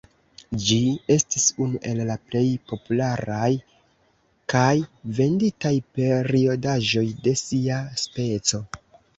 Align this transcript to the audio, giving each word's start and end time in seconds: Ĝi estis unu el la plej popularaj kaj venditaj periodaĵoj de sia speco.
Ĝi 0.67 0.77
estis 1.15 1.43
unu 1.65 1.81
el 1.89 1.99
la 2.11 2.15
plej 2.29 2.41
popularaj 2.71 3.51
kaj 4.55 4.73
venditaj 5.21 5.75
periodaĵoj 6.01 7.07
de 7.29 7.39
sia 7.47 7.81
speco. 8.07 8.67